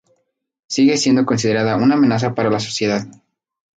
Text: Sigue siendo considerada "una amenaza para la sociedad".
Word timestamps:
Sigue 0.65 0.97
siendo 0.97 1.27
considerada 1.27 1.75
"una 1.77 1.93
amenaza 1.93 2.33
para 2.33 2.49
la 2.49 2.59
sociedad". 2.59 3.05